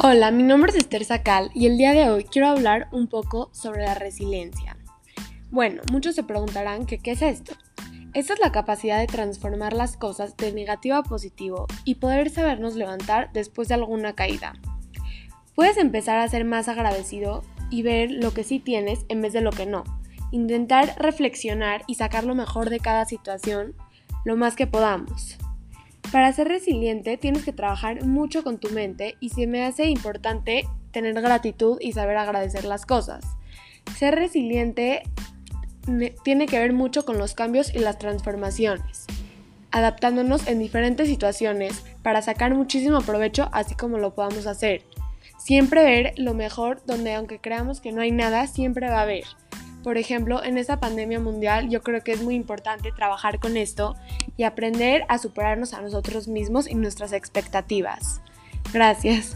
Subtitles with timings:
[0.00, 3.50] Hola, mi nombre es Esther Sacal y el día de hoy quiero hablar un poco
[3.52, 4.76] sobre la resiliencia.
[5.50, 7.54] Bueno, muchos se preguntarán qué es esto.
[8.14, 12.76] Esta es la capacidad de transformar las cosas de negativo a positivo y poder sabernos
[12.76, 14.52] levantar después de alguna caída.
[15.56, 19.40] Puedes empezar a ser más agradecido y ver lo que sí tienes en vez de
[19.40, 19.82] lo que no.
[20.30, 23.74] Intentar reflexionar y sacar lo mejor de cada situación
[24.24, 25.38] lo más que podamos.
[26.12, 30.66] Para ser resiliente tienes que trabajar mucho con tu mente y se me hace importante
[30.90, 33.22] tener gratitud y saber agradecer las cosas.
[33.96, 35.02] Ser resiliente
[36.22, 39.06] tiene que ver mucho con los cambios y las transformaciones,
[39.70, 44.82] adaptándonos en diferentes situaciones para sacar muchísimo provecho así como lo podamos hacer.
[45.38, 49.24] Siempre ver lo mejor donde aunque creamos que no hay nada, siempre va a haber.
[49.88, 53.96] Por ejemplo, en esta pandemia mundial yo creo que es muy importante trabajar con esto
[54.36, 58.20] y aprender a superarnos a nosotros mismos y nuestras expectativas.
[58.70, 59.34] Gracias.